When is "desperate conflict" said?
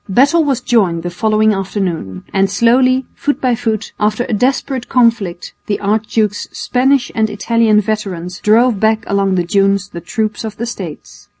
4.33-5.53